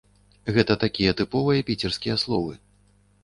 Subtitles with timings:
[0.55, 2.53] Гэта такія тыповыя піцерскія словы.